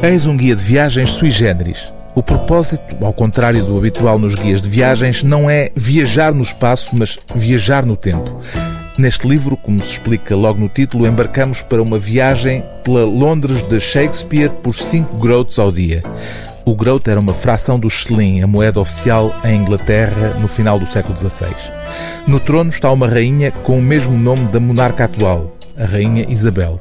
[0.00, 1.92] Eis um guia de viagens sui generis.
[2.14, 6.90] O propósito, ao contrário do habitual nos guias de viagens, não é viajar no espaço,
[6.96, 8.40] mas viajar no tempo.
[8.96, 13.80] Neste livro, como se explica logo no título, embarcamos para uma viagem pela Londres de
[13.80, 16.00] Shakespeare por 5 groats ao dia.
[16.64, 20.86] O groat era uma fração do shilling, a moeda oficial em Inglaterra no final do
[20.86, 21.56] século XVI.
[22.24, 26.80] No trono está uma rainha com o mesmo nome da monarca atual, a Rainha Isabel.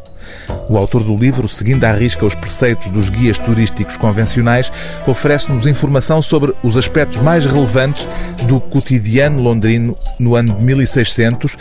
[0.70, 4.72] O autor do livro, seguindo à risca os preceitos dos guias turísticos convencionais,
[5.06, 8.08] oferece-nos informação sobre os aspectos mais relevantes
[8.48, 11.58] do cotidiano londrino no ano de 1600,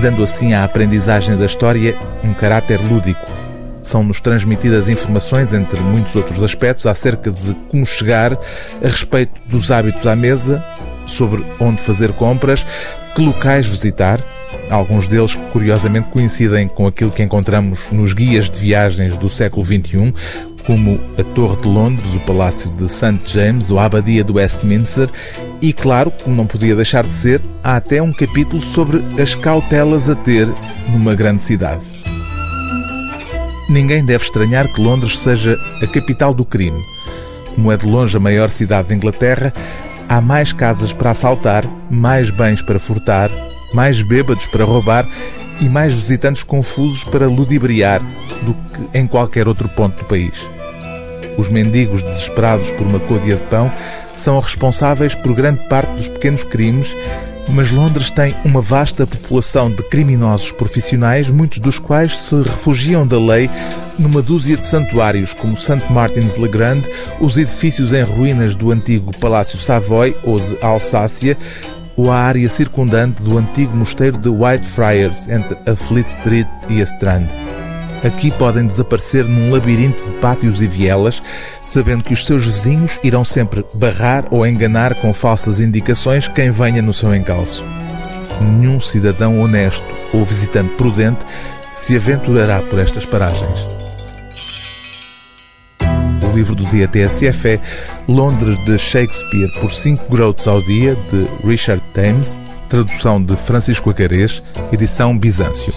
[0.00, 3.26] dando assim à aprendizagem da história um caráter lúdico.
[3.82, 10.04] São-nos transmitidas informações, entre muitos outros aspectos, acerca de como chegar, a respeito dos hábitos
[10.06, 10.62] à mesa,
[11.06, 12.66] sobre onde fazer compras,
[13.14, 14.20] que locais visitar.
[14.70, 20.12] Alguns deles, curiosamente, coincidem com aquilo que encontramos nos guias de viagens do século XXI,
[20.66, 23.20] como a Torre de Londres, o Palácio de St.
[23.24, 25.08] James ou a Abadia de Westminster
[25.62, 30.10] e, claro, como não podia deixar de ser, há até um capítulo sobre as cautelas
[30.10, 30.48] a ter
[30.88, 31.84] numa grande cidade.
[33.70, 36.80] Ninguém deve estranhar que Londres seja a capital do crime.
[37.54, 39.52] Como é de longe a maior cidade da Inglaterra,
[40.08, 43.30] há mais casas para assaltar, mais bens para furtar,
[43.76, 45.06] mais bêbados para roubar
[45.60, 48.00] e mais visitantes confusos para ludibriar
[48.42, 50.48] do que em qualquer outro ponto do país.
[51.36, 53.70] Os mendigos desesperados por uma côdea de pão
[54.16, 56.96] são responsáveis por grande parte dos pequenos crimes
[57.48, 63.18] mas Londres tem uma vasta população de criminosos profissionais, muitos dos quais se refugiam da
[63.18, 63.48] lei
[63.98, 65.90] numa dúzia de santuários, como St.
[65.90, 66.82] Martin's le Grand,
[67.20, 71.38] os edifícios em ruínas do antigo Palácio Savoy ou de Alsácia,
[71.96, 76.84] ou a área circundante do antigo mosteiro de Whitefriars, entre a Fleet Street e a
[76.84, 77.26] Strand.
[78.04, 81.22] Aqui podem desaparecer num labirinto de pátios e vielas,
[81.62, 86.82] sabendo que os seus vizinhos irão sempre barrar ou enganar com falsas indicações quem venha
[86.82, 87.64] no seu encalço.
[88.40, 91.24] Nenhum cidadão honesto ou visitante prudente
[91.72, 93.85] se aventurará por estas paragens.
[96.22, 97.60] O livro do dia TSF é
[98.08, 102.36] Londres de Shakespeare por 5 groats ao dia, de Richard Thames,
[102.68, 105.72] tradução de Francisco Acarês, edição Bizâncio.